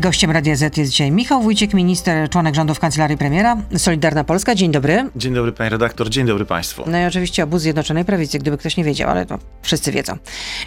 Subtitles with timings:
[0.00, 4.54] Gościem Radia Z jest dzisiaj Michał Wójcik, minister, członek rządu w Kancelarii Premiera, Solidarna Polska.
[4.54, 5.10] Dzień dobry.
[5.16, 6.84] Dzień dobry, panie redaktor, dzień dobry państwu.
[6.86, 10.16] No i oczywiście obóz Zjednoczonej Prawicy, gdyby ktoś nie wiedział, ale to wszyscy wiedzą.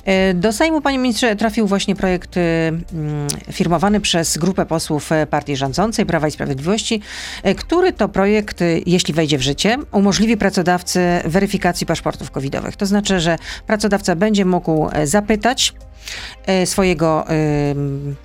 [0.06, 5.28] E, do Sejmu, panie ministrze, trafił właśnie projekt e, mm, firmowany przez grupę posłów e,
[5.28, 7.02] partii rządzącej Prawa i Sprawiedliwości,
[7.58, 12.76] który to projekt, jeśli wejdzie w życie, umożliwi pracodawcy weryfikacji paszportów covidowych.
[12.76, 13.38] To znaczy, że
[13.68, 15.93] pracodawca będzie mógł zapytać, E,
[16.66, 17.26] swojego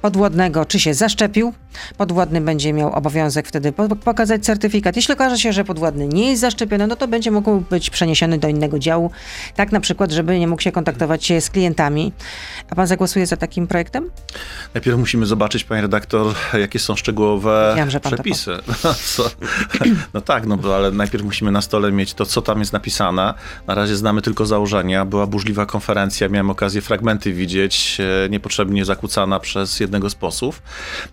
[0.03, 1.53] podwładnego, czy się zaszczepił.
[1.97, 3.73] Podwładny będzie miał obowiązek wtedy
[4.05, 4.97] pokazać certyfikat.
[4.97, 8.49] Jeśli okaże się, że podwładny nie jest zaszczepiony, no to będzie mógł być przeniesiony do
[8.49, 9.11] innego działu.
[9.57, 12.13] Tak na przykład, żeby nie mógł się kontaktować się z klientami.
[12.71, 14.11] A pan zagłosuje za takim projektem?
[14.75, 18.59] Najpierw musimy zobaczyć, panie redaktor, jakie są szczegółowe przepisy.
[20.15, 23.35] no tak, no bo ale najpierw musimy na stole mieć to, co tam jest napisane.
[23.67, 25.05] Na razie znamy tylko założenia.
[25.05, 30.63] Była burzliwa konferencja, miałem okazję fragmenty widzieć być e, niepotrzebnie zakłócana przez jednego z posłów.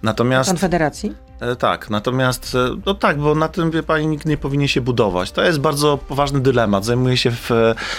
[0.04, 0.50] Natomiast...
[0.50, 1.14] Konfederacji?
[1.40, 4.82] E, tak, natomiast, e, no tak, bo na tym, wie pani, nikt nie powinien się
[4.82, 5.32] budować.
[5.32, 6.86] To jest bardzo poważny dylemat.
[6.86, 7.50] Zajmuję się w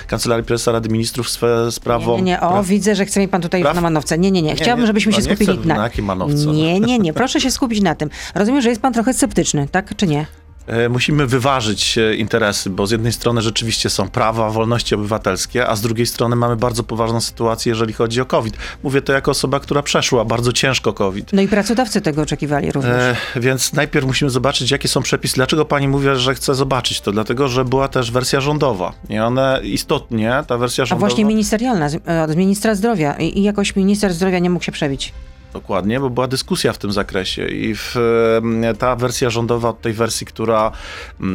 [0.07, 1.29] Kancelarii Prezesa Rady Ministrów
[1.71, 2.17] sprawą...
[2.17, 2.41] Nie, nie, nie.
[2.41, 2.63] o, pra...
[2.63, 3.75] widzę, że chce mi pan tutaj praw...
[3.75, 4.19] na manowce.
[4.19, 4.55] Nie, nie, nie.
[4.55, 5.75] Chciałabym, nie, żebyśmy się skupili na...
[5.75, 6.47] Na jakiej manowce?
[6.47, 7.13] Nie, nie, nie.
[7.23, 8.11] Proszę się skupić na tym.
[8.35, 10.27] Rozumiem, że jest pan trochę sceptyczny, tak czy nie?
[10.67, 15.77] E, musimy wyważyć e, interesy, bo z jednej strony rzeczywiście są prawa, wolności obywatelskie, a
[15.77, 18.57] z drugiej strony mamy bardzo poważną sytuację, jeżeli chodzi o COVID.
[18.83, 21.33] Mówię to jako osoba, która przeszła bardzo ciężko COVID.
[21.33, 22.93] No i pracodawcy tego oczekiwali również.
[22.93, 25.35] E, więc najpierw musimy zobaczyć, jakie są przepisy.
[25.35, 27.13] Dlaczego pani mówi, że chce zobaczyć to?
[27.13, 28.93] Dlatego, że była też wersja rządowa.
[29.09, 31.07] I one istotnie, ta wersja rządowa...
[31.07, 31.89] A właśnie ministerialna,
[32.25, 33.15] od ministra zdrowia.
[33.19, 35.13] I jakoś minister zdrowia nie mógł się przebić.
[35.57, 37.95] Dokładnie, bo była dyskusja w tym zakresie i w,
[38.79, 40.73] ta wersja rządowa od tej wersji, która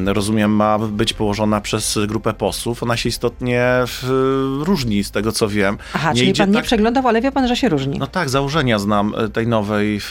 [0.06, 3.68] rozumiem ma być położona przez grupę posłów, ona się istotnie
[4.60, 5.78] różni z tego co wiem.
[5.94, 6.56] Aha, nie czyli pan tak...
[6.56, 8.00] nie przeglądał, ale wie pan, że się różni.
[8.00, 10.02] No tak, założenia znam e, tej nowej,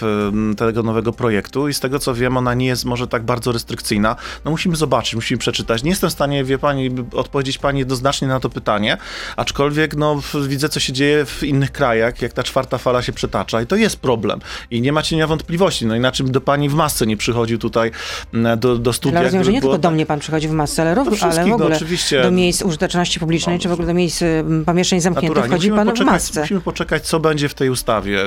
[0.57, 4.17] tego nowego projektu i z tego co wiem, ona nie jest może tak bardzo restrykcyjna.
[4.45, 5.83] No musimy zobaczyć, musimy przeczytać.
[5.83, 8.97] Nie jestem w stanie, wie pani, odpowiedzieć pani jednoznacznie na to pytanie,
[9.37, 13.63] aczkolwiek no widzę co się dzieje w innych krajach, jak ta czwarta fala się przetacza
[13.63, 14.41] i to jest problem.
[14.71, 15.87] I nie ma cienia wątpliwości.
[15.87, 17.91] No inaczej do pani w masce nie przychodził tutaj
[18.35, 19.19] mm, do, do studia.
[19.19, 21.47] Ale rozumiem, że nie tylko do mnie pan przychodzi w masce, ale, no ale w
[21.47, 21.79] no ogóle
[22.13, 25.71] no, do miejsc użyteczności publicznej, no, czy w ogóle do miejsc mm, pomieszczeń zamkniętych wchodzi
[25.71, 26.41] pan poczekać, w masce.
[26.41, 28.19] Musimy poczekać, co będzie w tej ustawie.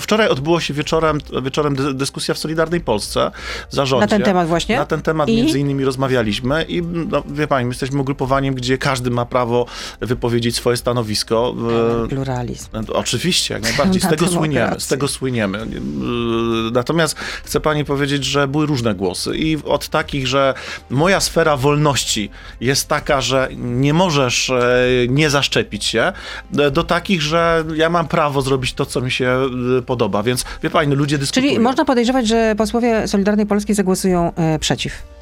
[0.00, 3.30] Wczoraj odbyło się wieczorem, wieczorem dyskusja w Solidarnej Polsce
[3.70, 4.00] zarządzie.
[4.00, 4.76] Na ten temat właśnie?
[4.76, 5.36] Na ten temat I?
[5.36, 9.66] między innymi rozmawialiśmy i no, wie pani, my jesteśmy ugrupowaniem, gdzie każdy ma prawo
[10.00, 11.54] wypowiedzieć swoje stanowisko.
[12.08, 12.68] Pluralizm.
[12.92, 14.02] Oczywiście, jak najbardziej.
[14.02, 14.80] Z tego słyniemy.
[14.80, 15.66] Z tego tego słyniemy.
[16.72, 20.54] Natomiast chcę pani powiedzieć, że były różne głosy i od takich, że
[20.90, 26.12] moja sfera wolności jest taka, że nie możesz e, nie zaszczepić się,
[26.72, 29.40] do takich, że ja mam prawo zrobić to, co mi się
[29.78, 30.22] e, podoba.
[30.22, 31.46] Więc wie pani, no, ludzie dyskutują.
[31.46, 35.17] Czyli można podejrzewać, że posłowie Solidarnej Polski zagłosują e, przeciw.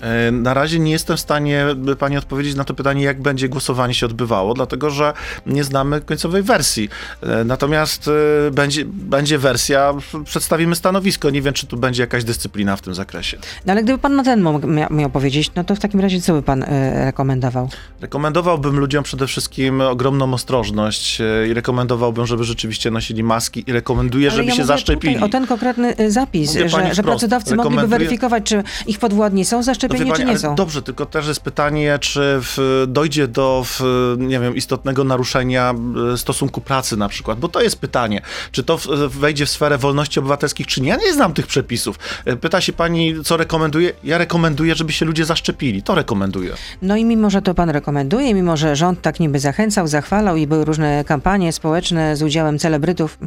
[0.00, 1.66] E, na razie nie jestem w stanie
[1.98, 5.12] pani odpowiedzieć na to pytanie, jak będzie głosowanie się odbywało, dlatego że
[5.46, 6.88] nie znamy końcowej wersji.
[7.22, 8.10] E, natomiast
[8.48, 9.94] e, będzie, będzie wersja,
[10.24, 11.30] przedstawimy stanowisko.
[11.30, 13.38] Nie wiem, czy tu będzie jakaś dyscyplina w tym zakresie.
[13.66, 16.32] No ale gdyby pan na ten moment miał powiedzieć, no to w takim razie co
[16.32, 17.68] by pan rekomendował?
[18.00, 24.36] Rekomendowałbym ludziom przede wszystkim ogromną ostrożność i rekomendowałbym, żeby rzeczywiście nosili maski i rekomenduję, ale
[24.36, 25.18] żeby ja się zaszczepili.
[25.18, 30.12] O ten konkretny zapis, że, że pracodawcy mogliby weryfikować, czy ich podwładni są zaszczepieni, szczepieni,
[30.12, 30.54] czy nie są?
[30.54, 33.80] Dobrze, tylko też jest pytanie, czy w, dojdzie do, w,
[34.18, 35.74] nie wiem, istotnego naruszenia
[36.12, 38.78] e, stosunku pracy na przykład, bo to jest pytanie, czy to
[39.08, 40.88] wejdzie w sferę wolności obywatelskich, czy nie.
[40.88, 41.98] Ja nie znam tych przepisów.
[42.24, 43.92] E, pyta się pani, co rekomenduje?
[44.04, 45.82] Ja rekomenduję, żeby się ludzie zaszczepili.
[45.82, 46.54] To rekomenduję.
[46.82, 50.46] No i mimo, że to pan rekomenduje, mimo, że rząd tak niby zachęcał, zachwalał i
[50.46, 53.18] były różne kampanie społeczne z udziałem celebrytów,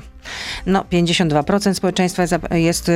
[0.65, 2.91] no 52% społeczeństwa jest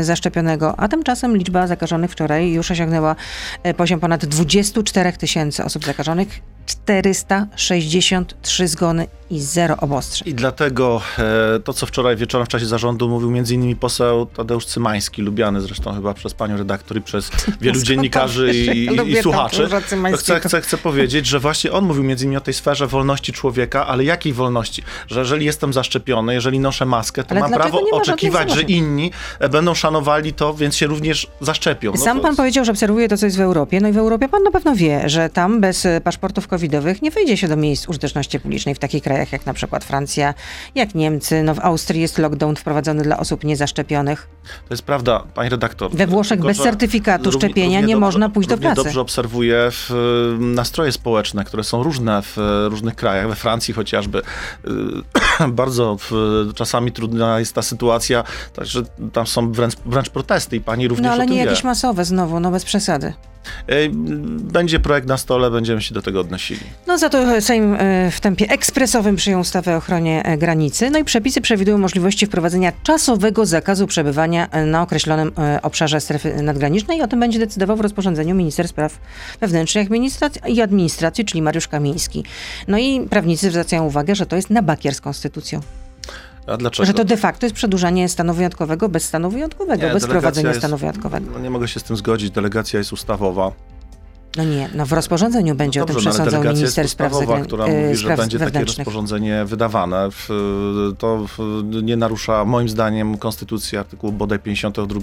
[0.00, 3.16] zaszczepionego, a tymczasem liczba zakażonych wczoraj już osiągnęła osiągnęła
[3.62, 10.28] e, poziom ponad 24 tysięcy osób zakażonych, 463 zgony i zero obostrzeń.
[10.28, 13.76] I dlatego e, to, co wczoraj wieczorem w czasie zarządu mówił m.in.
[13.76, 17.30] poseł Tadeusz Cymański, lubiany zresztą chyba przez panią redaktor i przez
[17.60, 19.68] wielu dziennikarzy i, i, i słuchaczy,
[20.16, 22.36] chcę, chcę, chcę powiedzieć, że właśnie on mówił m.in.
[22.36, 24.82] o tej sferze wolności człowieka, ale jakiej wolności?
[25.06, 29.48] Że jeżeli jestem zaszczepiony, jeżeli noszę maskę, to ale mam prawo oczekiwać, że inni e,
[29.48, 31.92] będą szanowali to, więc się również zaszczepią.
[31.92, 34.28] No Sam pan powiedział, że obserwuje to, co jest w Europie, no i w Europie
[34.28, 38.40] pan na pewno wie, że tam bez paszportów covidowych nie wejdzie się do miejsc użyteczności
[38.40, 40.34] publicznej w takich krajach jak na przykład Francja,
[40.74, 41.42] jak Niemcy.
[41.42, 44.28] No w Austrii jest lockdown wprowadzony dla osób niezaszczepionych.
[44.68, 45.90] To jest prawda, pani redaktor.
[45.90, 48.84] We Włoszech bez certyfikatu równie, szczepienia równie nie dobrze, można pójść do pracy.
[48.84, 49.90] dobrze obserwuję w,
[50.40, 52.36] nastroje społeczne, które są różne w
[52.70, 53.28] różnych krajach.
[53.28, 54.22] We Francji chociażby
[55.48, 56.12] bardzo w,
[56.54, 58.82] czasami trudna jest ta sytuacja, także
[59.12, 62.50] tam są wręcz, wręcz protesty i pani również No ale nie jakieś masowe znowu, no
[62.50, 63.12] bez przesady.
[64.52, 66.60] Będzie projekt na stole, będziemy się do tego odnosili.
[66.86, 70.90] No za to Sejm e, w tempie ekspresowym przyjął ustawę o ochronie e, granicy.
[70.90, 75.32] No i przepisy przewidują możliwości wprowadzenia czasowego zakazu przebywania e, na określonym
[75.62, 77.02] obszarze strefy nadgranicznej.
[77.02, 78.98] O tym będzie decydował w rozporządzeniu minister spraw
[79.40, 79.88] wewnętrznych
[80.48, 82.24] i administracji, czyli Mariusz Kamiński.
[82.68, 85.60] No i prawnicy zwracają uwagę, że to jest na bakier z konstytucją.
[86.46, 86.86] A dlaczego?
[86.86, 90.60] Że to de facto jest przedłużanie stanu wyjątkowego bez stanu wyjątkowego, nie, bez wprowadzenia jest,
[90.60, 91.30] stanu wyjątkowego.
[91.32, 92.30] No nie mogę się z tym zgodzić.
[92.30, 93.52] Delegacja jest ustawowa.
[94.36, 97.46] No nie, no w rozporządzeniu będzie no dobrze, o tym no przesądzał minister spraw zagranicznych.
[97.46, 100.08] która mówi, że będzie takie rozporządzenie wydawane.
[100.98, 101.26] To
[101.82, 105.00] nie narusza moim zdaniem konstytucji artykułu bodaj 52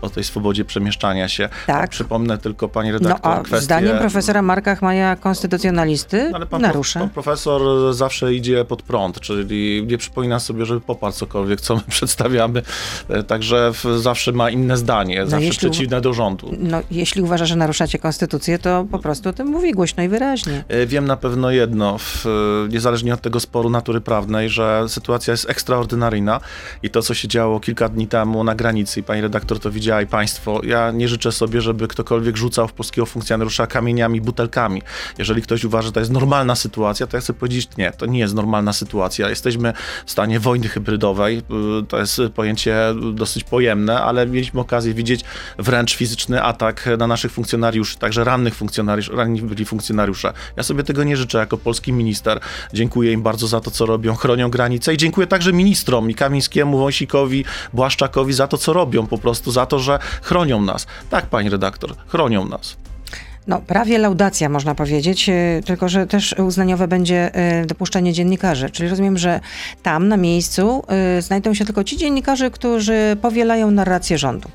[0.00, 1.48] o tej swobodzie przemieszczania się.
[1.66, 1.90] Tak.
[1.90, 3.64] Przypomnę tylko pani redaktor no, kwestię...
[3.64, 7.00] zdaniem profesora Marka Chmaja konstytucjonalisty no, ale pan, narusza.
[7.00, 11.82] Pan profesor zawsze idzie pod prąd, czyli nie przypomina sobie, żeby poparł cokolwiek, co my
[11.96, 12.62] przedstawiamy.
[13.08, 16.54] E, także zawsze ma inne zdanie, no, zawsze jeśli, przeciwne do rządu.
[16.58, 20.08] No jeśli uważa, że naruszacie konstytucję, konstytucję, to po prostu o tym mówi głośno i
[20.08, 20.64] wyraźnie.
[20.68, 22.24] E, wiem na pewno jedno, w,
[22.70, 26.40] niezależnie od tego sporu natury prawnej, że sytuacja jest ekstraordynaryjna
[26.82, 30.02] i to, co się działo kilka dni temu na granicy i pani redaktor to widziała
[30.02, 34.82] i państwo, ja nie życzę sobie, żeby ktokolwiek rzucał w polskiego funkcjonariusza kamieniami, butelkami.
[35.18, 38.18] Jeżeli ktoś uważa, że to jest normalna sytuacja, to ja chcę powiedzieć, nie, to nie
[38.18, 39.28] jest normalna sytuacja.
[39.28, 39.72] Jesteśmy
[40.06, 42.76] w stanie wojny hybrydowej, y, to jest pojęcie
[43.12, 45.24] dosyć pojemne, ale mieliśmy okazję widzieć
[45.58, 50.32] wręcz fizyczny atak na naszych funkcjonariuszy, także rannych funkcjonariuszy, ranni byli funkcjonariusze.
[50.56, 52.40] Ja sobie tego nie życzę jako polski minister.
[52.72, 56.78] Dziękuję im bardzo za to, co robią, chronią granice i dziękuję także ministrom i Kamińskiemu,
[56.78, 60.86] Wąsikowi, Błaszczakowi za to, co robią, po prostu za to, że chronią nas.
[61.10, 62.76] Tak, pani redaktor, chronią nas.
[63.46, 68.70] No, prawie laudacja można powiedzieć, e, tylko że też uznaniowe będzie e, dopuszczenie dziennikarzy.
[68.70, 69.40] Czyli rozumiem, że
[69.82, 74.48] tam na miejscu e, znajdą się tylko ci dziennikarze, którzy powielają narrację rządu.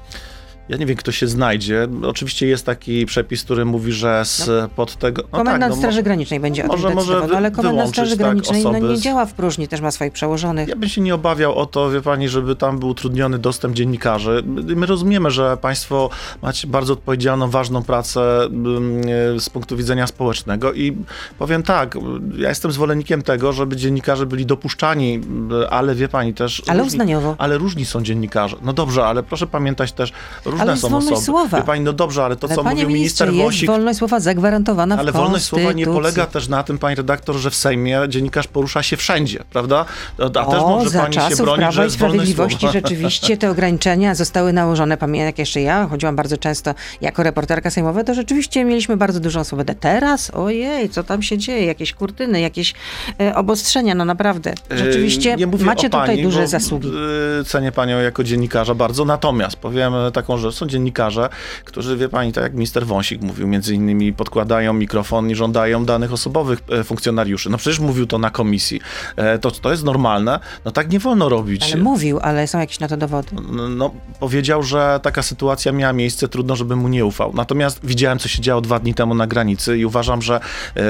[0.70, 1.88] Ja nie wiem, kto się znajdzie.
[2.04, 4.70] Oczywiście jest taki przepis, który mówi, że z no.
[4.70, 5.22] pod tego.
[5.22, 8.12] No komendant tak, no, Straży Granicznej będzie może, o tym decydował, no, ale komendant Straży
[8.12, 10.68] tak, Granicznej no, nie działa w próżni, też ma swoich przełożonych.
[10.68, 14.44] Ja bym się nie obawiał o to, wie pani, żeby tam był utrudniony dostęp dziennikarzy.
[14.76, 16.10] My rozumiemy, że państwo
[16.42, 20.98] macie bardzo odpowiedzialną, ważną pracę mm, z punktu widzenia społecznego i
[21.40, 21.98] powiem tak,
[22.38, 25.22] ja jestem zwolennikiem tego, żeby dziennikarze byli dopuszczani,
[25.70, 26.62] ale wie pani też.
[26.68, 27.36] Ale różni, uznaniowo.
[27.38, 28.58] Ale różni są dziennikarze.
[28.62, 30.14] No dobrze, ale proszę pamiętać też,
[30.58, 31.22] różne ale są osoby.
[31.22, 31.58] Słowa.
[31.58, 33.70] Wie pani, no dobrze, ale to, ale co mówił minister jest Wąsik...
[33.70, 37.36] wolność słowa zagwarantowana ale w Ale wolność słowa nie polega też na tym, pani redaktor,
[37.36, 39.86] że w Sejmie dziennikarz porusza się wszędzie, prawda?
[40.20, 44.16] A o, też może za pani czasów się bronić, Prawa i Sprawiedliwości rzeczywiście te ograniczenia
[44.16, 44.98] zostały nałożone.
[44.98, 49.44] Pamiętam, jak jeszcze ja chodziłam bardzo często jako reporterka sejmowa, to rzeczywiście mieliśmy bardzo dużą
[49.44, 49.76] swobodę.
[49.76, 51.66] Teraz, ojej, co tam się dzieje?
[51.66, 52.74] Jakieś kurtyny, jakieś
[53.20, 54.54] e, obostrzenia, no naprawdę.
[54.72, 56.92] E, rzeczywiście macie pani, tutaj duże zasługi.
[57.40, 61.30] E, cenię panią jako dziennikarza bardzo, natomiast powiem taką rzecz, są dziennikarze,
[61.66, 66.14] którzy, wie pani, tak jak minister Wąsik mówił, między innymi podkładają mikrofon i żądają danych
[66.14, 67.50] osobowych e, funkcjonariuszy.
[67.50, 68.82] No przecież mówił to na komisji.
[69.16, 70.40] E, to, to jest normalne.
[70.66, 71.74] No tak nie wolno robić.
[71.74, 73.28] Ale mówił, ale są jakieś na to dowody.
[73.52, 77.32] No, no powiedział, że taka sytuacja miała miejsce, trudno, żeby mu nie ufał.
[77.34, 80.84] Natomiast widziałem, co się działo dwa dni temu na granicy i uważam, że e,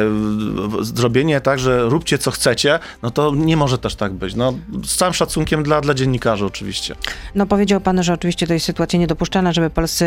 [0.81, 4.35] zrobienie tak, że róbcie co chcecie, no to nie może też tak być.
[4.35, 4.53] No,
[4.85, 6.95] z całym szacunkiem dla, dla dziennikarzy oczywiście.
[7.35, 10.05] No powiedział pan, że oczywiście to jest sytuacja niedopuszczalna, żeby polscy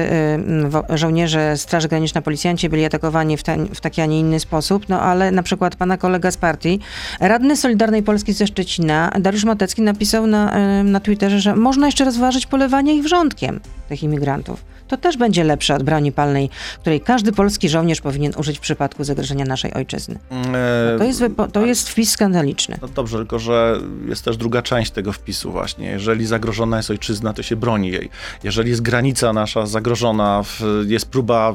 [0.90, 4.88] y, żołnierze Straży Granicznej, policjanci byli atakowani w, ten, w taki, a nie inny sposób,
[4.88, 6.80] no ale na przykład pana kolega z partii,
[7.20, 10.54] radny Solidarnej Polski ze Szczecina, Dariusz Matecki napisał na,
[10.84, 15.74] na Twitterze, że można jeszcze rozważyć polewanie ich wrzątkiem, tych imigrantów to też będzie lepsze
[15.74, 20.18] od broni palnej, której każdy polski żołnierz powinien użyć w przypadku zagrożenia naszej ojczyzny.
[20.30, 22.78] No to, jest, to jest wpis skandaliczny.
[22.82, 25.90] No dobrze, tylko że jest też druga część tego wpisu właśnie.
[25.90, 28.10] Jeżeli zagrożona jest ojczyzna, to się broni jej.
[28.44, 30.42] Jeżeli jest granica nasza zagrożona,
[30.86, 31.52] jest próba,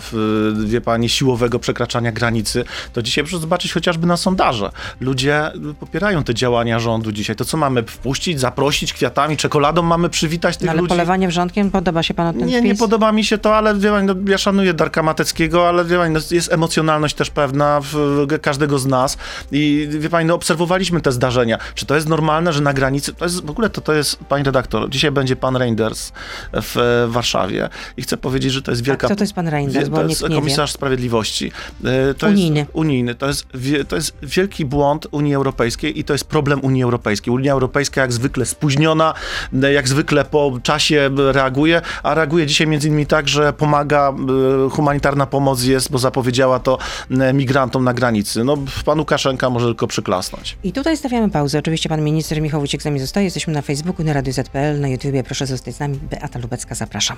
[0.65, 2.63] wie pani, siłowego przekraczania granicy,
[2.93, 4.69] to dzisiaj proszę zobaczyć chociażby na sondaże.
[4.99, 7.35] Ludzie popierają te działania rządu dzisiaj.
[7.35, 10.89] To co mamy wpuścić, zaprosić kwiatami, czekoladą mamy przywitać tych no, ale ludzi?
[10.89, 12.71] polewanie wrzątkiem podoba się panu ten Nie, wpis?
[12.71, 15.85] nie podoba mi mi się to, ale wie pani, no, ja szanuję Darka Mateckiego, ale
[15.85, 19.17] wie pani, no, jest emocjonalność też pewna w, w każdego z nas
[19.51, 21.57] i wie pani, no, obserwowaliśmy te zdarzenia.
[21.75, 24.43] Czy to jest normalne, że na granicy, to jest w ogóle to, to jest, pani
[24.43, 26.11] redaktor, dzisiaj będzie pan Reinders
[26.53, 29.07] w, w Warszawie i chcę powiedzieć, że to jest wielka...
[29.07, 31.51] A kto to jest pan Reinders, bo to jest komisarz sprawiedliwości.
[31.85, 32.59] E, To Unijny.
[32.59, 33.15] Jest, unijny.
[33.15, 33.47] To jest,
[33.87, 37.33] to jest wielki błąd Unii Europejskiej i to jest problem Unii Europejskiej.
[37.33, 39.13] Unia Europejska jak zwykle spóźniona,
[39.63, 44.13] e, jak zwykle po czasie reaguje, a reaguje dzisiaj między innymi tak, że pomaga,
[44.65, 46.77] e, humanitarna pomoc jest, bo zapowiedziała to
[47.12, 48.43] e, migrantom na granicy.
[48.43, 50.58] No, pan Łukaszenka może tylko przyklasnąć.
[50.63, 51.60] I tutaj stawiamy pauzę.
[51.60, 53.24] Oczywiście pan minister Michał Wójcik z nami zostaje.
[53.24, 55.24] Jesteśmy na Facebooku, na Radiu ZPL, na YouTubie.
[55.24, 56.00] Proszę zostać z nami.
[56.12, 57.17] Beata Lubecka, zapraszam.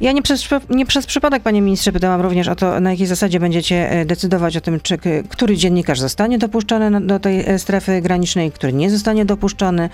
[0.00, 3.40] Ja nie przez, nie przez przypadek, panie ministrze, pytałam również o to, na jakiej zasadzie
[3.40, 4.98] będziecie e, decydować o tym, czy
[5.28, 9.88] który dziennikarz zostanie dopuszczony do tej e, strefy granicznej, który nie zostanie dopuszczony.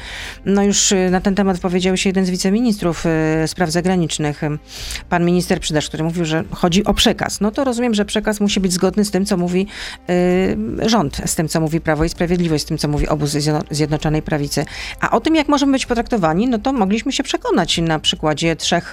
[0.45, 3.05] No już e, na ten temat powiedział się jeden z wiceministrów
[3.47, 4.41] spraw zagranicznych,
[5.09, 7.41] pan minister Przydasz, który mówił, że chodzi o przekaz.
[7.41, 9.67] No to rozumiem, że przekaz musi być zgodny z tym, co mówi
[10.87, 14.23] rząd, z tym, co mówi Prawo i Sprawiedliwość, z tym, co mówi obóz Zjedno- Zjednoczonej
[14.23, 14.65] Prawicy.
[15.01, 18.93] A o tym, jak możemy być potraktowani, no to mogliśmy się przekonać na przykładzie trzech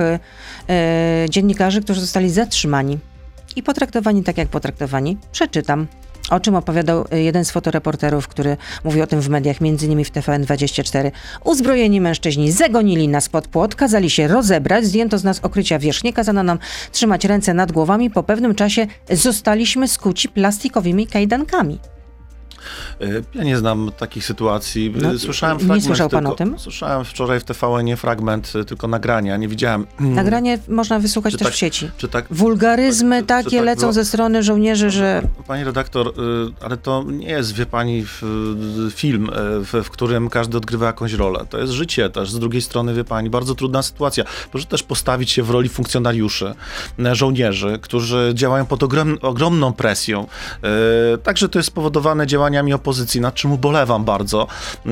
[1.29, 2.99] dziennikarzy, którzy zostali zatrzymani
[3.55, 5.17] i potraktowani tak, jak potraktowani.
[5.31, 5.87] Przeczytam.
[6.29, 10.11] O czym opowiadał e, jeden z fotoreporterów, który mówił o tym w mediach, innymi w
[10.11, 11.11] TVN24.
[11.43, 16.43] Uzbrojeni mężczyźni zagonili nas pod płot, kazali się rozebrać, zdjęto z nas okrycia wierzchnie, kazano
[16.43, 16.59] nam
[16.91, 18.09] trzymać ręce nad głowami.
[18.09, 21.79] Po pewnym czasie zostaliśmy skuci plastikowymi kajdankami.
[23.01, 24.93] E, Ja nie znam takich sytuacji.
[25.01, 26.59] No, słyszałem nie słyszał pan tylko, o tym?
[26.59, 29.37] Słyszałem wczoraj w TVN fragment, e, tylko nagrania.
[29.37, 29.85] Nie widziałem.
[29.99, 31.89] Nagranie można wysłuchać Czy też tak- w sieci.
[31.97, 33.93] Czy tak Wulgaryzmy Czy- czy takie tak lecą było?
[33.93, 36.11] ze strony żołnierzy, że Pani redaktor, y,
[36.65, 38.05] ale to nie jest, wie pani,
[38.87, 39.31] y, film, y,
[39.65, 41.45] w, w którym każdy odgrywa jakąś rolę.
[41.49, 42.31] To jest życie też.
[42.31, 44.23] Z drugiej strony, wie pani, bardzo trudna sytuacja.
[44.51, 46.53] Proszę też postawić się w roli funkcjonariuszy,
[46.99, 50.27] y, żołnierzy, którzy działają pod ogrom, ogromną presją.
[51.13, 52.27] Y, Także to jest spowodowane
[52.57, 54.47] działaniami opozycji, nad czym ubolewam bardzo.
[54.85, 54.89] Y,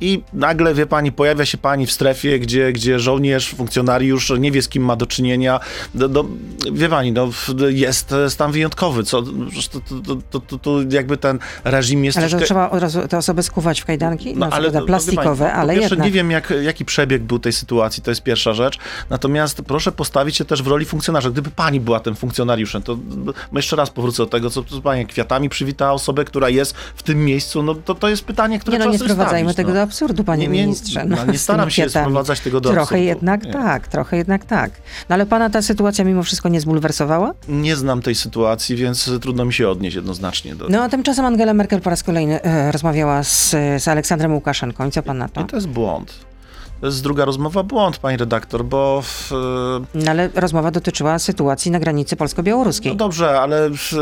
[0.00, 4.62] I nagle, wie pani, pojawia się pani w strefie, gdzie, gdzie żołnierz, funkcjonariusz nie wie,
[4.62, 5.60] z kim ma do czynienia.
[5.94, 6.24] Do, do,
[6.72, 7.28] wie pani, no,
[7.68, 9.04] jest stan wyjątkowy.
[9.04, 9.22] Co,
[10.30, 12.46] to, to, to, jakby ten reżim jest Ale że troszkę...
[12.46, 14.36] trzeba od razu tę osobę skuwać w kajdanki?
[14.36, 16.06] No, ale wie plastikowe, pani, ale pierwsze, jednak.
[16.06, 18.78] nie wiem, jak, jaki przebieg był tej sytuacji, to jest pierwsza rzecz.
[19.10, 21.30] Natomiast proszę postawić się też w roli funkcjonarza.
[21.30, 25.06] Gdyby pani była tym funkcjonariuszem, to no, jeszcze raz powrócę do tego, co co pani
[25.06, 28.78] kwiatami przywitała osobę, która jest w tym miejscu, no to, to jest pytanie, które Nie
[28.78, 29.74] no, trzeba nie sprowadzajmy stawić, tego no.
[29.74, 31.04] do absurdu, panie Nie, nie, ministrze.
[31.04, 32.04] no, nie z staram się kwiatami.
[32.04, 33.04] sprowadzać tego do Trochę absurdu.
[33.04, 33.52] jednak Nie.
[33.52, 34.70] tak, trochę jednak tak.
[35.08, 37.34] No ale pana ta sytuacja mimo wszystko nie zbulwersowała?
[37.48, 41.54] Nie znam tej sytuacji, więc trudno mi się odnieść jednoznacznie do No a tymczasem Angela
[41.54, 44.88] Merkel po raz kolejny e, rozmawiała z, z Aleksandrem Łukaszenką.
[44.88, 45.40] I co pan na to?
[45.40, 46.14] I to jest błąd.
[46.80, 49.30] To jest druga rozmowa błąd, pani redaktor, bo w,
[49.94, 52.96] No ale rozmowa dotyczyła sytuacji na granicy no polsko-białoruskiej.
[52.96, 53.92] dobrze, ale w,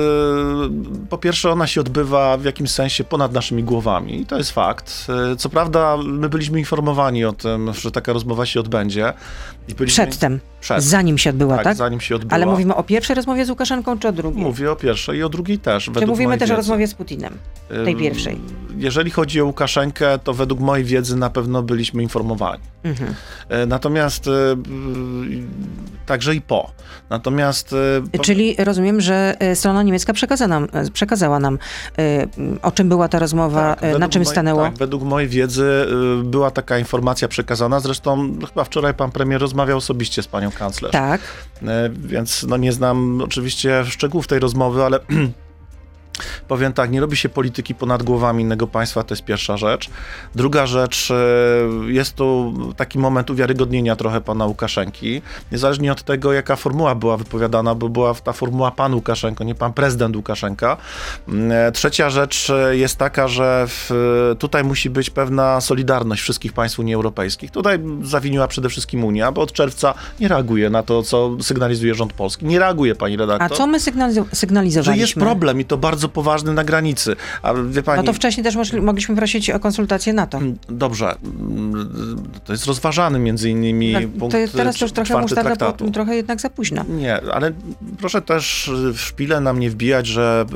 [1.10, 5.06] po pierwsze ona się odbywa w jakimś sensie ponad naszymi głowami i to jest fakt.
[5.38, 9.12] Co prawda my byliśmy informowani o tym, że taka rozmowa się odbędzie.
[9.68, 10.82] I byliśmy, Przedtem, Przed.
[10.84, 11.76] zanim się odbyła, tak, tak?
[11.76, 12.34] zanim się odbyła.
[12.34, 14.42] Ale mówimy o pierwszej rozmowie z Łukaszenką, czy o drugiej?
[14.42, 15.84] Mówię o pierwszej i o drugiej też.
[15.84, 16.56] Czy według mówimy też o wiedzy.
[16.56, 17.34] rozmowie z Putinem?
[17.84, 18.40] tej pierwszej?
[18.76, 22.62] Jeżeli chodzi o Łukaszenkę, to według mojej wiedzy na pewno byliśmy informowani.
[22.84, 23.14] Mhm.
[23.48, 24.30] E, Natomiast e,
[26.06, 26.70] także i po.
[27.10, 27.74] Natomiast
[28.14, 31.58] e, Czyli rozumiem, że strona niemiecka przekaza nam, przekazała nam,
[32.62, 34.62] o czym była ta rozmowa, Tak, na czym mojej- stanęło.
[34.62, 35.86] Tak, według mojej wiedzy
[36.24, 37.80] była taka informacja przekazana.
[37.80, 40.92] Zresztą chyba wczoraj pan premier rozmawiał osobiście z panią kanclerz.
[40.92, 41.20] Tak.
[41.62, 44.98] E, Więc no nie znam oczywiście szczegółów tej rozmowy, ale
[46.48, 49.90] powiem tak, nie robi się polityki ponad głowami innego państwa, to jest pierwsza rzecz.
[50.34, 56.56] Druga rzecz, e, jest tu taki moment uwiarygodnienia trochę pana Łukaszenki, niezależnie od tego, jaka
[56.56, 60.76] formuła była wypowiadana, bo była ta formuła pan Łukaszenko, nie pan prezydent Łukaszenka.
[61.50, 63.90] E, Trzecia rzecz e, jest taka, że w,
[64.38, 67.50] tutaj musi być pewna solidarność wszystkich państw Unii Europejskiej.
[67.50, 72.12] Tutaj zawiniła przede wszystkim Unia, bo od czerwca nie reaguje na to, co sygnalizuje rząd
[72.12, 72.46] polski.
[72.46, 73.58] Nie reaguje, pani A redaktor.
[73.58, 75.00] co my Że sygnalizowaliśmy?
[75.00, 77.16] jest problem i to bardzo poważny na granicy.
[77.42, 77.96] A wie pani...
[77.96, 80.40] No to wcześniej też mogliśmy prosić o konsultację NATO.
[80.68, 85.14] Dobrze, mm, to jest rozważany między innymi No, punkt to jest teraz to już trochę
[85.14, 85.90] po, traktatu.
[85.90, 86.84] trochę jednak za późno.
[86.88, 87.52] Nie, ale
[87.98, 90.46] proszę też w szpilę nam nie wbijać, że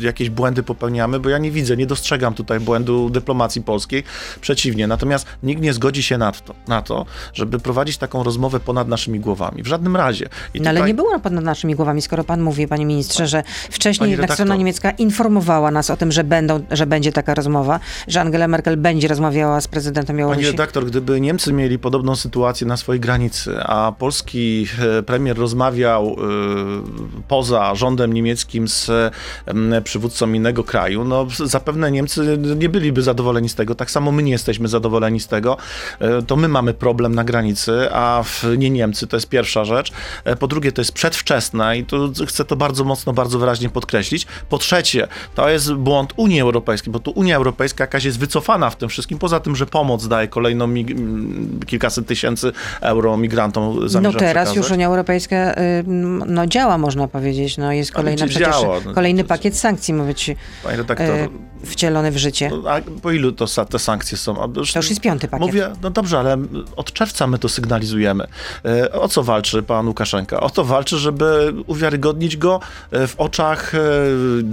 [0.00, 4.04] y, jakieś błędy popełniamy, bo ja nie widzę, nie dostrzegam tutaj błędu dyplomacji polskiej.
[4.40, 8.88] Przeciwnie, natomiast nikt nie zgodzi się na to, na to żeby prowadzić taką rozmowę ponad
[8.88, 9.62] naszymi głowami.
[9.62, 10.28] W żadnym razie.
[10.54, 13.42] I No ale tutaj- nie było ponad naszymi głowami, skoro pan mówi, panie ministrze, że
[13.70, 14.36] wcześniej redaktor.
[14.36, 18.76] strona niemiecka informowała nas o tym, że, będą, że będzie taka rozmowa, że Angela Merkel
[18.76, 23.60] będzie rozmawiała z prezydentem Białorusi Pani redaktor, gdyby Niemcy mieli podobną sytuację na swojej granicy,
[23.62, 24.66] a polski
[24.98, 26.16] e, premier rozmawiał y,
[27.28, 33.54] poza rządem niemieckim z y, przywódcą innego kraju, no zapewne Niemcy nie byliby zadowoleni z
[33.54, 33.74] tego.
[33.74, 35.56] Tak samo my nie jesteśmy zadowoleni z tego.
[36.20, 38.24] Y, to my mamy problem na granicy, a
[38.58, 39.06] nie Niemcy.
[39.06, 39.92] To jest pierwsza rzecz.
[40.38, 44.26] Po drugie, to jest przedwczesne i tu chcę to bardzo mocno, bardzo wyraźnie podkreślić.
[44.48, 48.76] Po trzecie, to jest błąd Unii Europejskiej, bo tu Unia Europejska jakaś jest wycofana w
[48.76, 50.68] tym wszystkim, poza tym, że pomoc daje kolejną
[51.66, 54.56] kilkaset tysięcy euro migrantom No teraz przekazać.
[54.56, 55.54] już Unia Europejska
[56.26, 57.56] no, działa, można powiedzieć.
[57.56, 58.80] No, jest kolejna przecież, działa?
[58.94, 60.30] Kolejny pakiet sankcji ma być
[60.62, 61.28] Panie redaktor, e,
[61.64, 62.50] wcielony w życie.
[62.68, 64.34] A po ilu to te sankcje są?
[64.34, 65.46] To już jest piąty pakiet.
[65.46, 66.36] Mówię, no dobrze, ale
[66.76, 68.26] od czerwca my to sygnalizujemy.
[68.64, 70.40] E, o co walczy pan Łukaszenka?
[70.40, 73.72] O to walczy, żeby uwiarygodnić go e, w oczach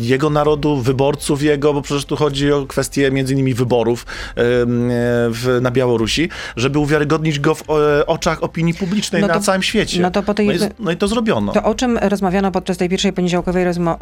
[0.07, 4.05] jego narodu, wyborców jego, bo przecież tu chodzi o kwestię między innymi wyborów
[4.35, 7.63] w, na Białorusi, żeby uwiarygodnić go w
[8.07, 10.01] oczach opinii publicznej no to, na całym świecie.
[10.01, 11.51] No, to po tej, no, i, no i to zrobiono.
[11.51, 13.97] To o czym rozmawiano podczas tej pierwszej poniedziałkowej rozmo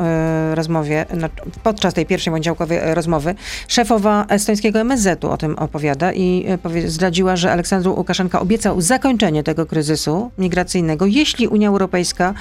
[0.54, 1.28] rozmowie, no,
[1.64, 3.36] podczas tej pierwszej poniedziałkowej rozmowy,
[3.68, 6.46] szefowa estońskiego MSZ-u o tym opowiada i
[6.86, 12.34] e, zdradziła, że Aleksandru Łukaszenka obiecał zakończenie tego kryzysu migracyjnego, jeśli Unia Europejska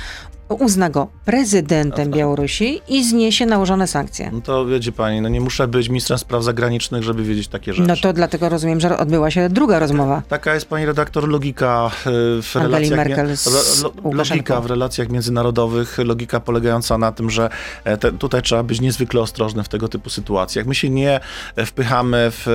[0.54, 4.30] uzna go prezydentem no Białorusi i zniesie nałożone sankcje.
[4.32, 7.88] No to wiedzie pani, no nie muszę być ministrem spraw zagranicznych, żeby wiedzieć takie rzeczy.
[7.88, 10.22] No to dlatego rozumiem, że odbyła się druga rozmowa.
[10.28, 12.10] Taka jest pani redaktor logika e,
[12.42, 17.50] w Angeli relacjach Merkel z lo, logika w relacjach międzynarodowych, logika polegająca na tym, że
[17.84, 20.66] e, te, tutaj trzeba być niezwykle ostrożny w tego typu sytuacjach.
[20.66, 21.20] My się nie
[21.56, 22.46] e, wpychamy w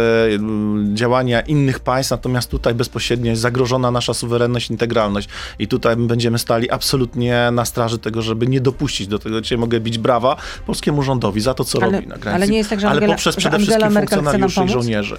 [0.93, 6.71] działania innych państw, natomiast tutaj bezpośrednio jest zagrożona nasza suwerenność, integralność i tutaj będziemy stali
[6.71, 9.41] absolutnie na straży straży tego, żeby nie dopuścić do tego.
[9.41, 12.35] Dzisiaj mogę bić brawa polskiemu rządowi za to, co ale, robi na granicy.
[12.35, 15.17] Ale nie jest tak, że Angela, ale poprzez przede wszystkim funkcjonariuszy i żołnierzy.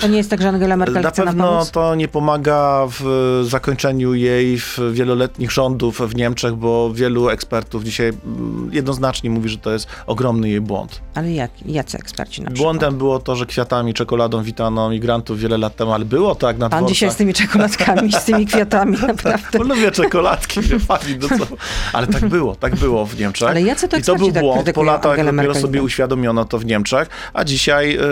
[0.00, 4.58] To nie jest tak, że Angela Merkel Na pewno to nie pomaga w zakończeniu jej
[4.58, 9.86] w wieloletnich rządów w Niemczech, bo wielu ekspertów dzisiaj mm, jednoznacznie mówi, że to jest
[10.06, 11.00] ogromny jej błąd.
[11.14, 12.94] Ale jak, jacy eksperci na Błądem przykład?
[12.98, 16.78] było to, że kwiatami, czekoladą witano migrantów wiele lat temu, ale było tak na Pan
[16.78, 16.94] dworcach.
[16.94, 19.58] dzisiaj z tymi czekoladkami, z tymi kwiatami, naprawdę.
[19.58, 21.56] Lubię czekoladki, wie pani, no co?
[21.92, 23.48] Ale tak było, tak było w Niemczech.
[23.48, 24.72] Ale jacy to I to był tak błąd.
[24.72, 28.02] Po latach dopiero sobie uświadomiono to w Niemczech, a dzisiaj, yy,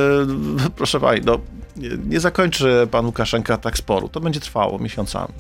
[0.77, 1.39] proszę pani, no
[2.07, 4.09] nie, zakończy pan Łukaszenka tak sporu.
[4.09, 5.35] To będzie trwało miesiącami.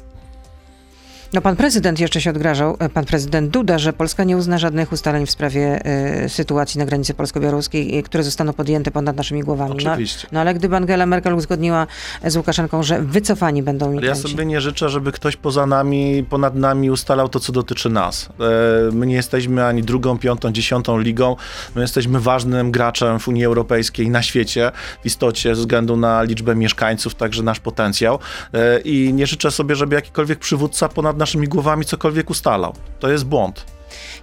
[1.32, 4.92] No pan prezydent jeszcze się odgrażał, e, pan prezydent Duda, że Polska nie uzna żadnych
[4.92, 5.80] ustaleń w sprawie
[6.24, 9.84] y, sytuacji na granicy polsko-białoruskiej, które zostaną podjęte ponad naszymi głowami.
[9.84, 10.22] No, Oczywiście.
[10.22, 11.86] No, no ale gdyby Angela Merkel uzgodniła
[12.24, 14.22] z Łukaszenką, że wycofani będą migranci.
[14.22, 18.28] Ja sobie nie życzę, żeby ktoś poza nami, ponad nami ustalał to, co dotyczy nas.
[18.40, 21.36] E, my nie jesteśmy ani drugą, piątą, dziesiątą ligą.
[21.74, 24.72] My jesteśmy ważnym graczem w Unii Europejskiej na świecie,
[25.02, 28.18] w istocie ze względu na liczbę mieszkańców, także nasz potencjał.
[28.54, 32.72] E, I nie życzę sobie, żeby jakikolwiek przywódca ponad nad naszymi głowami cokolwiek ustalał.
[33.00, 33.64] To jest błąd.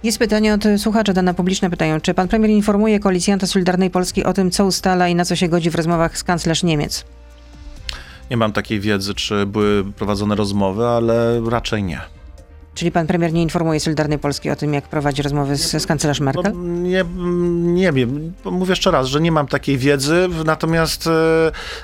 [0.02, 4.32] Jest pytanie od słuchaczy, dane publiczne pytają, czy pan premier informuje koalicjanta Solidarnej Polski o
[4.32, 7.04] tym, co ustala i na co się godzi w rozmowach z kanclerz Niemiec?
[8.30, 12.00] Nie mam takiej wiedzy, czy były prowadzone rozmowy, ale raczej nie.
[12.74, 16.20] Czyli pan premier nie informuje Solidarnej Polski o tym, jak prowadzi rozmowy z, z kanclerz
[16.20, 16.52] Merkel?
[16.54, 17.04] No, nie,
[17.74, 18.32] nie wiem.
[18.44, 21.10] Mówię jeszcze raz, że nie mam takiej wiedzy, natomiast e,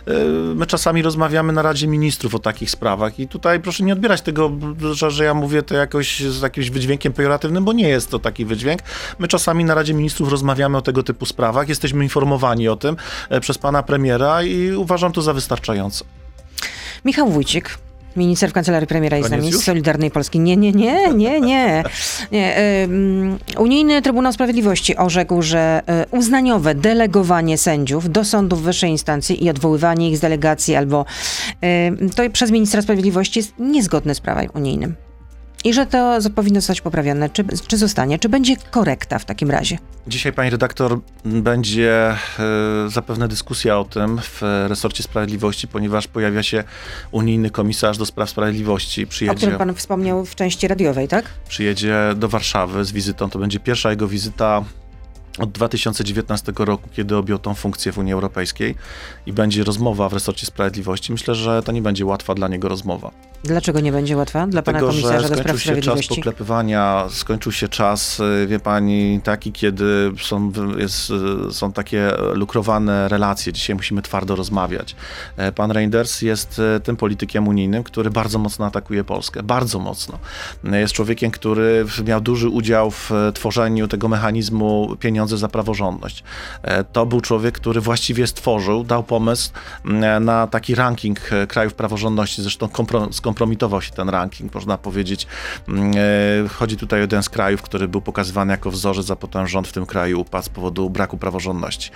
[0.07, 0.13] e,
[0.55, 4.51] my czasami rozmawiamy na Radzie Ministrów o takich sprawach i tutaj proszę nie odbierać tego,
[4.93, 8.45] że, że ja mówię to jakoś z jakimś wydźwiękiem pejoratywnym, bo nie jest to taki
[8.45, 8.81] wydźwięk.
[9.19, 12.97] My czasami na Radzie Ministrów rozmawiamy o tego typu sprawach, jesteśmy informowani o tym
[13.29, 16.05] e, przez pana premiera i uważam to za wystarczające.
[17.05, 17.79] Michał Wójcik,
[18.17, 20.41] Minister w kancelarii premiera jest z nami z Solidarnej Polski.
[20.41, 21.85] Nie, nie, nie, nie, nie.
[22.33, 22.89] nie.
[23.59, 30.11] Unijny Trybunał Sprawiedliwości orzekł, że e, uznaniowe delegowanie sędziów do sądów wyższej instancji i odwoływanie
[30.11, 31.05] ich z delegacji albo
[32.17, 35.10] to przez ministra sprawiedliwości jest niezgodne z prawem unijnym.
[35.65, 37.31] I że to powinno zostać poprawione.
[37.31, 38.19] Czy, czy zostanie?
[38.19, 39.79] Czy będzie korekta w takim razie?
[40.07, 42.17] Dzisiaj, pani redaktor, będzie
[42.87, 46.65] y, zapewne dyskusja o tym w resorcie sprawiedliwości, ponieważ pojawia się
[47.11, 49.07] unijny komisarz do spraw sprawiedliwości.
[49.07, 51.25] Przyjedzie, o którym pan wspomniał w części radiowej, tak?
[51.49, 53.31] Przyjedzie do Warszawy z wizytą.
[53.31, 54.65] To będzie pierwsza jego wizyta
[55.39, 58.75] od 2019 roku, kiedy objął tą funkcję w Unii Europejskiej
[59.27, 61.13] i będzie rozmowa w resorcie sprawiedliwości.
[61.13, 63.11] Myślę, że to nie będzie łatwa dla niego rozmowa.
[63.45, 65.65] Dlaczego nie będzie łatwa dla pana komisarza do spraw sprawiedliwości?
[65.65, 71.13] Skończył się czas poklepywania, skończył się czas, y, wie pani, taki, kiedy są, jest,
[71.49, 73.53] y, są takie lukrowane relacje.
[73.53, 74.97] Dzisiaj musimy twardo rozmawiać.
[75.37, 79.43] E, pan Reinders jest e, tym politykiem unijnym, który bardzo mocno atakuje Polskę.
[79.43, 80.19] Bardzo mocno.
[80.65, 86.25] E, jest człowiekiem, który miał duży udział w tworzeniu tego mechanizmu pieniądza pieniądze za praworządność.
[86.63, 89.51] E, to był człowiek, który właściwie stworzył, dał pomysł
[90.21, 92.43] na taki ranking e, krajów praworządności.
[92.43, 92.69] Zresztą
[93.13, 95.27] skompromitował się ten ranking, można powiedzieć.
[95.69, 99.69] Mm, chodzi tutaj o jeden z krajów, który był pokazywany jako wzorzec, a potem rząd
[99.69, 101.91] w tym kraju upadł z powodu braku praworządności.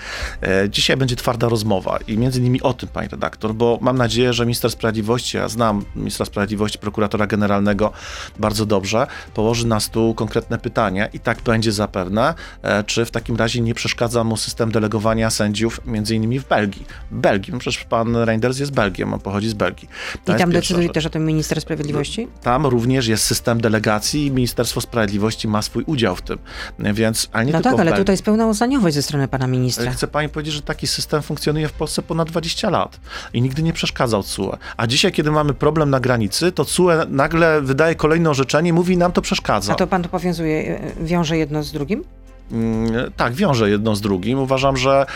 [0.69, 4.47] Dzisiaj będzie twarda rozmowa i między innymi o tym, pani redaktor, bo mam nadzieję, że
[4.47, 7.93] minister sprawiedliwości, ja znam ministra sprawiedliwości, prokuratora generalnego
[8.39, 13.37] bardzo dobrze, położy na stół konkretne pytania i tak będzie zapewne, e, czy w takim
[13.37, 16.87] razie nie przeszkadza mu system delegowania sędziów między innymi w Belgii.
[17.11, 19.89] Belgii, no przecież pan Reinders jest Belgiem, on pochodzi z Belgii.
[20.25, 22.29] To I tam decyduje też o tym minister sprawiedliwości?
[22.43, 26.39] Tam również jest system delegacji i Ministerstwo Sprawiedliwości ma swój udział w tym,
[26.79, 27.99] więc, ale nie no tak, ale Belgii.
[27.99, 29.91] tutaj jest pełna uznaniowość ze strony pana ministra.
[29.91, 33.01] Chcę pani powiedzieć, że taki system funkcjonuje w Polsce ponad 20 lat
[33.33, 34.57] i nigdy nie przeszkadzał CUE.
[34.77, 39.13] A dzisiaj, kiedy mamy problem na granicy, to CUE nagle wydaje kolejne orzeczenie, mówi nam
[39.13, 39.73] to przeszkadza.
[39.73, 42.05] A to pan to powiązuje, e, wiąże jedno z drugim?
[42.53, 44.39] Mm, tak, wiąże jedno z drugim.
[44.39, 45.07] Uważam, że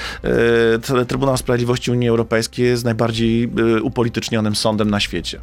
[0.99, 5.41] y, Trybunał Sprawiedliwości Unii Europejskiej jest najbardziej y, upolitycznionym sądem na świecie.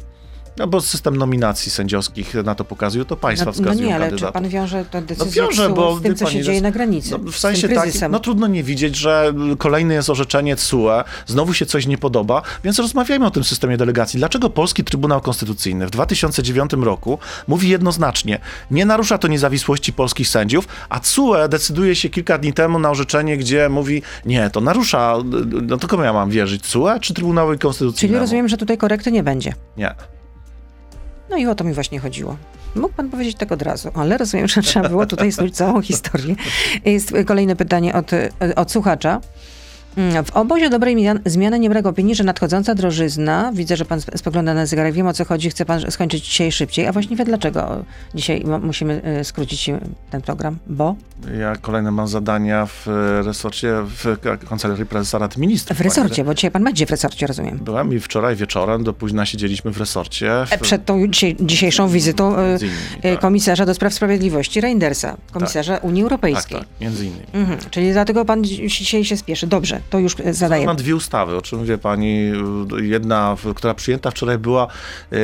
[0.58, 4.04] No bo system nominacji sędziowskich na to pokazuje, to państwa no, wskazują No nie, ale
[4.04, 4.28] kandydatów.
[4.28, 7.10] czy pan wiąże tę decyzję no wiąże, bo, z tym, co się dzieje na granicy?
[7.10, 11.66] No, w sensie takim, no trudno nie widzieć, że kolejne jest orzeczenie CUE, znowu się
[11.66, 14.18] coś nie podoba, więc rozmawiajmy o tym systemie delegacji.
[14.18, 18.38] Dlaczego Polski Trybunał Konstytucyjny w 2009 roku mówi jednoznacznie,
[18.70, 23.36] nie narusza to niezawisłości polskich sędziów, a CUE decyduje się kilka dni temu na orzeczenie,
[23.36, 25.16] gdzie mówi, nie, to narusza,
[25.62, 28.12] no to komu ja mam wierzyć, CUE czy Trybunałowi Konstytucyjnemu?
[28.12, 29.52] Czyli rozumiem, że tutaj korekty nie będzie.
[29.76, 30.15] Nie.
[31.30, 32.36] No i o to mi właśnie chodziło.
[32.74, 36.34] Mógł pan powiedzieć tak od razu, ale rozumiem, że trzeba było tutaj snuć całą historię.
[36.84, 38.10] Jest kolejne pytanie od,
[38.56, 39.20] od słuchacza.
[39.96, 44.54] Mm, w obozie dobrej zmiany nie brak opinii, że nadchodząca drożyzna, widzę, że pan spogląda
[44.54, 48.44] na zegarek, wiem o co chodzi, chce pan skończyć dzisiaj szybciej, a właściwie dlaczego dzisiaj
[48.62, 49.70] musimy e, skrócić
[50.10, 50.58] ten program?
[50.66, 50.96] Bo?
[51.38, 52.86] Ja kolejne mam zadania w
[53.24, 54.16] resorcie, w
[54.48, 55.78] Kancelarii Prezesa Rady Ministrów.
[55.78, 57.58] W resorcie, bo dzisiaj pan będzie w resorcie, rozumiem.
[57.58, 60.30] Byłem i wczoraj wieczorem do późna siedzieliśmy w resorcie.
[60.46, 60.52] W...
[60.52, 63.20] E, przed tą dzisiaj, dzisiejszą wizytą e, innymi, tak.
[63.20, 65.84] komisarza do spraw sprawiedliwości Reindersa, komisarza tak.
[65.84, 66.58] Unii Europejskiej.
[66.58, 67.26] Tak, tak, między innymi.
[67.32, 67.58] Mhm.
[67.70, 69.46] Czyli dlatego pan dzisiaj się spieszy.
[69.46, 70.66] Dobrze to już zadaję.
[70.66, 72.32] Mam dwie ustawy, o czym wie pani.
[72.82, 74.66] Jedna, która przyjęta wczoraj była
[75.12, 75.16] e,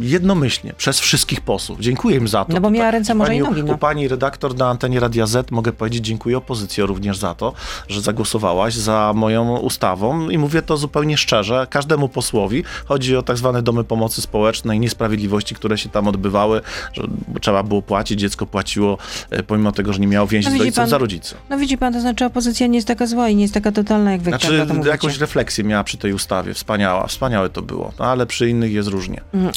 [0.00, 1.80] jednomyślnie przez wszystkich posłów.
[1.80, 2.52] Dziękuję im za to.
[2.52, 3.64] No bo miała ręce, może i nogi.
[3.64, 3.74] No.
[3.74, 7.52] U pani redaktor na antenie Radia Z mogę powiedzieć dziękuję opozycji również za to,
[7.88, 12.64] że zagłosowałaś za moją ustawą i mówię to zupełnie szczerze, każdemu posłowi.
[12.84, 16.60] Chodzi o tak zwane domy pomocy społecznej, niesprawiedliwości, które się tam odbywały,
[16.92, 17.02] że
[17.40, 18.98] trzeba było płacić, dziecko płaciło
[19.30, 21.38] e, pomimo tego, że nie miało więzi no z rodziców za rodziców.
[21.50, 23.95] No widzi pan, to znaczy opozycja nie jest taka zła i nie jest taka totalna,
[24.04, 28.04] jak wy Znaczy tak jakąś refleksję miała przy tej ustawie, wspaniała, wspaniałe to było, no,
[28.04, 29.20] ale przy innych jest różnie.
[29.34, 29.52] Mm,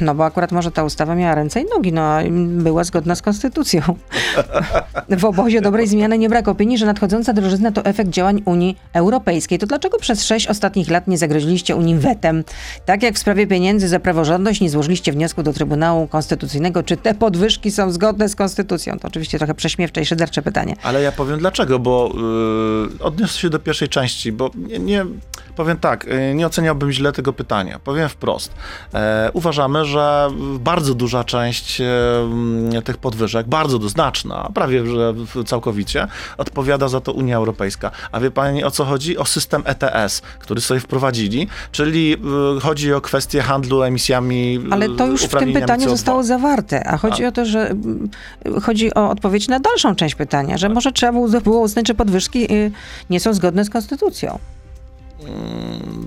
[0.00, 3.82] no bo akurat może ta ustawa miała ręce i nogi, no była zgodna z konstytucją.
[5.18, 9.58] w obozie dobrej zmiany nie brak opinii, że nadchodząca drożyzna to efekt działań Unii Europejskiej.
[9.58, 12.44] To dlaczego przez sześć ostatnich lat nie zagroziliście Unii wetem?
[12.84, 17.14] Tak jak w sprawie pieniędzy za praworządność nie złożyliście wniosku do Trybunału Konstytucyjnego, czy te
[17.14, 18.98] podwyżki są zgodne z konstytucją?
[18.98, 20.76] To oczywiście trochę prześmiewcze i szydercze pytanie.
[20.82, 22.12] Ale ja powiem dlaczego, bo
[22.98, 25.06] yy, odniosę się do pierwszej części, bo nie, nie
[25.56, 27.78] powiem tak, y, nie oceniałbym źle tego pytania.
[27.78, 28.52] Powiem wprost.
[28.94, 35.14] E, uważamy, że bardzo duża część e, tych podwyżek, bardzo znaczna, prawie że
[35.46, 36.06] całkowicie,
[36.38, 37.90] odpowiada za to Unia Europejska.
[38.12, 39.18] A wie pani o co chodzi?
[39.18, 42.16] O system ETS, który sobie wprowadzili, czyli
[42.56, 44.60] y, chodzi o kwestię handlu emisjami.
[44.70, 45.90] Ale to już w tym pytaniu CO2.
[45.90, 47.28] zostało zawarte, a chodzi a.
[47.28, 47.74] o to, że
[48.46, 52.48] y, chodzi o odpowiedź na dalszą część pytania, że może trzeba było uznać, że podwyżki
[53.10, 54.38] nie są zgodne z konstytucją.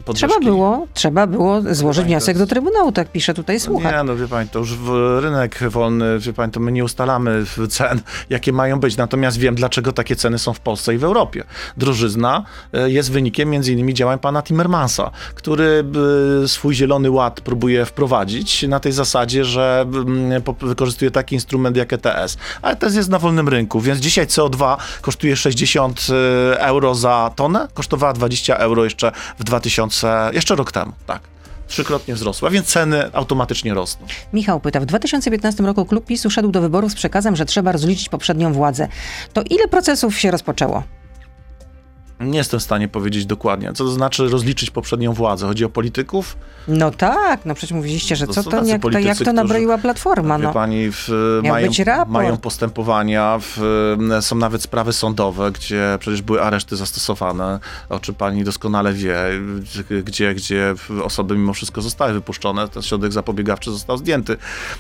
[0.05, 0.27] Podwyżki.
[0.27, 3.93] Trzeba było, trzeba było złożyć wniosek do Trybunału, tak pisze tutaj słuchacz.
[3.93, 4.77] Nie, no wie pani, to już
[5.19, 9.91] rynek wolny, wie pani, to my nie ustalamy cen, jakie mają być, natomiast wiem, dlaczego
[9.91, 11.43] takie ceny są w Polsce i w Europie.
[11.77, 15.83] Drożyzna e, jest wynikiem między innymi działań pana Timmermansa, który
[16.43, 21.93] e, swój zielony ład próbuje wprowadzić na tej zasadzie, że mm, wykorzystuje taki instrument jak
[21.93, 22.37] ETS.
[22.61, 26.07] A ETS jest na wolnym rynku, więc dzisiaj CO2 kosztuje 60
[26.53, 31.21] e, euro za tonę, kosztowała 20 euro jeszcze jeszcze w 2000, jeszcze rok temu, tak
[31.67, 34.07] trzykrotnie wzrosła, więc ceny automatycznie rosną.
[34.33, 38.09] Michał pyta, w 2015 roku klub PiSu szedł do wyborów z przekazem, że trzeba rozliczyć
[38.09, 38.87] poprzednią władzę.
[39.33, 40.83] To ile procesów się rozpoczęło?
[42.25, 43.73] Nie jestem w stanie powiedzieć dokładnie.
[43.73, 45.47] Co to znaczy rozliczyć poprzednią władzę?
[45.47, 46.37] Chodzi o polityków?
[46.67, 49.77] No tak, no przecież mówiliście, że To co to, jak, to, politycy, jak to nabroiła
[49.77, 50.53] Platforma, no.
[50.53, 51.09] pani, w,
[51.43, 51.71] mają,
[52.07, 53.59] mają postępowania, w,
[54.21, 57.59] są nawet sprawy sądowe, gdzie przecież były areszty zastosowane,
[57.89, 59.15] o czym pani doskonale wie,
[60.03, 64.37] gdzie, gdzie osoby mimo wszystko zostały wypuszczone, ten środek zapobiegawczy został zdjęty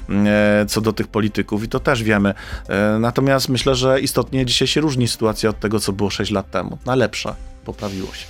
[0.09, 2.33] e, co do tych polityków i to też wiemy.
[2.69, 6.51] E, Natomiast myślę, że istotnie dzisiaj się różni sytuacja od tego, co było 6 lat
[6.51, 6.77] temu.
[6.85, 7.32] Na lepsze
[7.65, 8.25] poprawiło się.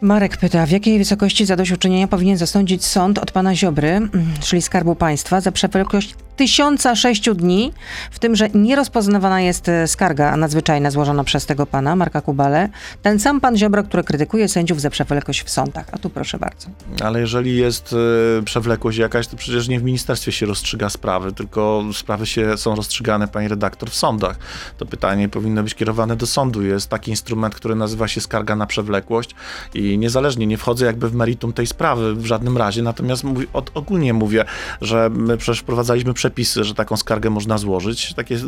[0.00, 4.94] Marek pyta, w jakiej wysokości zadośćuczynienia powinien zasądzić sąd od pana Ziobry, mm, czyli Skarbu
[4.94, 7.72] Państwa, za przewlekłość 1006 dni,
[8.10, 12.68] w tym, że nierozpoznawana jest e, skarga nadzwyczajna złożona przez tego pana, Marka Kubale.
[13.02, 15.86] Ten sam pan Ziobro, który krytykuje sędziów za przewlekłość w sądach.
[15.92, 16.68] A tu proszę bardzo.
[17.04, 17.94] Ale jeżeli jest
[18.38, 22.74] e, przewlekłość jakaś, to przecież nie w ministerstwie się rozstrzyga sprawy, tylko sprawy się są
[22.74, 24.38] rozstrzygane, pani redaktor, w sądach.
[24.78, 26.62] To pytanie powinno być kierowane do sądu.
[26.62, 29.34] Jest taki instrument, który nazywa się skarga na przewlekłość
[29.74, 33.70] i niezależnie, nie wchodzę jakby w meritum tej sprawy w żadnym razie, natomiast mówi, od,
[33.74, 34.44] ogólnie mówię,
[34.80, 36.29] że my przecież wprowadzaliśmy przepisy,
[36.64, 38.38] że taką skargę można złożyć, takie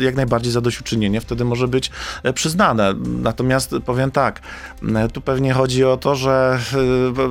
[0.00, 1.90] jak najbardziej zadośćuczynienie wtedy może być
[2.22, 2.94] e, przyznane.
[3.22, 4.40] Natomiast powiem tak,
[4.96, 6.58] e, tu pewnie chodzi o to, że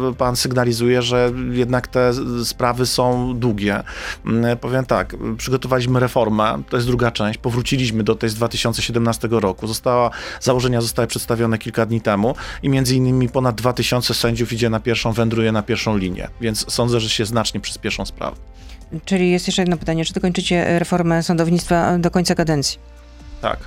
[0.10, 2.12] e, pan sygnalizuje, że jednak te
[2.43, 3.84] sprawy są długie.
[4.25, 9.67] Mm, Powiem tak, przygotowaliśmy reformę, to jest druga część, powróciliśmy do tej z 2017 roku.
[9.67, 10.10] Została,
[10.41, 15.13] założenia zostały przedstawione kilka dni temu i między innymi ponad 2000 sędziów idzie na pierwszą,
[15.13, 18.38] wędruje na pierwszą linię, więc sądzę, że się znacznie przyspieszą sprawy.
[19.06, 22.80] Czyli jest jeszcze jedno pytanie, czy dokończycie e, reformę sądownictwa do końca kadencji?
[23.41, 23.60] Tak.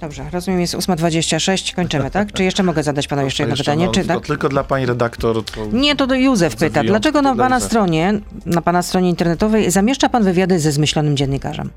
[0.00, 2.32] Dobrze, rozumiem, jest 8.26, kończymy, tak?
[2.32, 3.86] Czy jeszcze mogę zadać panu jeszcze jedno pytanie?
[3.86, 4.26] no, Czy tylko, tak?
[4.26, 5.44] tylko dla pani redaktor.
[5.44, 5.66] To...
[5.72, 6.82] Nie, to do Józef pyta.
[6.84, 11.70] Dlaczego na pana stronie, na pana stronie internetowej zamieszcza pan wywiady ze zmyślonym dziennikarzem?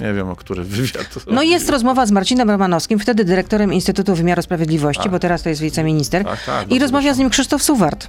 [0.00, 1.06] Nie wiem, o który wywiad.
[1.26, 5.12] No jest rozmowa z Marcinem Romanowskim, wtedy dyrektorem Instytutu Wymiaru Sprawiedliwości, Tak.
[5.12, 6.24] bo teraz to jest wiceminister.
[6.24, 6.72] Tak, tak.
[6.72, 8.08] I rozmawia z nim Krzysztof Suwart.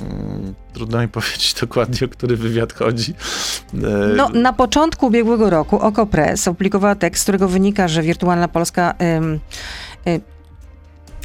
[0.00, 3.14] Mm, Trudno mi powiedzieć dokładnie, o który wywiad chodzi.
[3.74, 3.76] E,
[4.16, 9.40] No, na początku ubiegłego roku OKO.press opublikowała tekst, z którego wynika, że Wirtualna Polska ym,
[10.06, 10.20] y,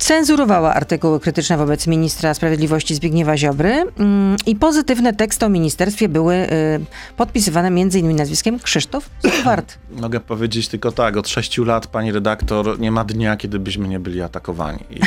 [0.01, 6.35] cenzurowała artykuły krytyczne wobec ministra sprawiedliwości Zbigniewa Ziobry ym, i pozytywne teksty o ministerstwie były
[6.35, 6.47] y,
[7.17, 8.15] podpisywane m.in.
[8.15, 9.77] nazwiskiem Krzysztof Suwart.
[10.01, 13.99] Mogę powiedzieć tylko tak, od sześciu lat, pani redaktor, nie ma dnia, kiedy byśmy nie
[13.99, 14.79] byli atakowani.
[14.89, 14.99] I,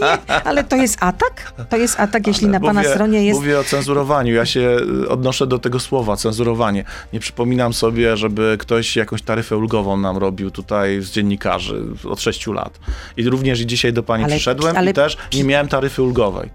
[0.00, 1.52] Nie, ale to jest atak?
[1.68, 3.40] To jest atak, jeśli Ale na pana mówię, stronie jest...
[3.40, 4.34] Mówię o cenzurowaniu.
[4.34, 6.84] Ja się y, odnoszę do tego słowa, cenzurowanie.
[7.12, 12.52] Nie przypominam sobie, żeby ktoś jakąś taryfę ulgową nam robił tutaj z dziennikarzy od sześciu
[12.52, 12.78] lat.
[13.16, 16.50] I również i dzisiaj do pani Ale- przyszedłem ale- i też nie miałem taryfy ulgowej.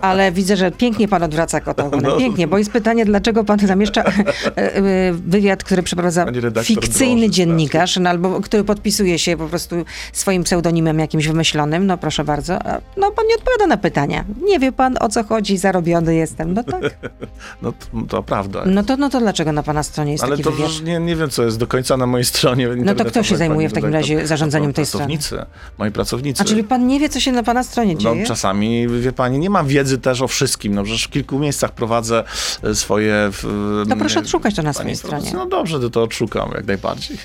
[0.00, 1.90] Ale widzę, że pięknie pan odwraca kota.
[2.02, 2.16] No.
[2.16, 4.12] Pięknie, bo jest pytanie, dlaczego pan zamieszcza e,
[4.56, 6.26] e, wywiad, który przeprowadza
[6.62, 9.76] fikcyjny drąży dziennikarz, no, albo który podpisuje się po prostu
[10.12, 11.86] swoim pseudonimem jakimś wymyślonym.
[11.86, 12.58] No proszę bardzo.
[12.96, 14.24] No pan nie odpowiada na pytania.
[14.42, 16.54] Nie wie pan o co chodzi, zarobiony jestem.
[16.54, 16.80] No tak.
[17.62, 18.62] No to, to prawda.
[18.66, 20.70] No to, no to dlaczego na pana stronie jest Ale taki to wywiad?
[20.84, 22.68] nie, nie wiem, co jest do końca na mojej stronie.
[22.76, 25.06] No to kto się zajmuje w takim razie zarządzaniem No tej strony?
[25.06, 25.46] Pracownicy,
[25.78, 26.42] moi pracownicy.
[26.42, 28.26] A czyli pan nie wie, co się na pana stronie No, dzieje?
[28.26, 30.74] czasami, wie pani, nie mam wiedzy też o wszystkim.
[30.74, 32.24] No, przecież w kilku miejscach prowadzę
[32.62, 33.14] e, swoje...
[33.32, 35.30] w- To proszę odszukać to na swojej stronie.
[35.34, 37.16] No dobrze, to, to odszukam jak najbardziej.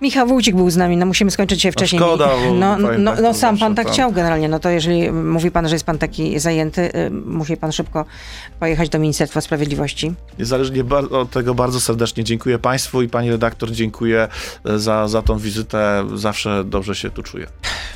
[0.00, 2.02] Michał Wójcik był z nami, no musimy skończyć dzisiaj wcześniej.
[2.02, 4.70] szkoda, bo no, powiem no, tak, no sam pan tak tam- chciał generalnie, no to
[4.70, 8.04] jeżeli mówi pan, że jest pan taki zajęty, y, musi pan szybko
[8.60, 10.12] pojechać do Ministerstwa Sprawiedliwości.
[10.38, 14.28] Niezależnie od tego bardzo serdecznie dziękuję Państwu i Pani redaktor dziękuję
[14.64, 16.04] e, za, za tą wizytę.
[16.14, 17.46] Zawsze dobrze się tu czuję.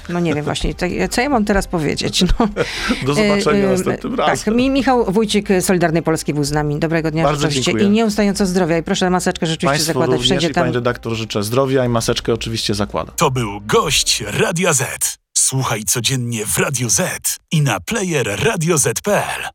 [0.08, 2.22] No nie wiem właśnie, tak, co ja mam teraz powiedzieć?
[2.22, 2.48] No.
[3.06, 4.56] Do zobaczenia Y, y, następnym Tak, razem.
[4.56, 6.78] Mi, Michał Wójcik Solidarnej Polski był z nami.
[6.78, 7.86] Dobrego dnia Bardzo rzeczywiście dziękuję.
[7.86, 8.78] i nieustająco zdrowia.
[8.78, 10.64] I proszę maseczkę rzeczywiście Państwu zakładać również wszędzie tam.
[10.64, 13.16] Pani redaktor życzę zdrowia maseczkę oczywiście zakładam.
[13.16, 15.18] To był gość Radia Z.
[15.36, 19.52] Słuchaj codziennie w Radio Z i na player radioz.pl.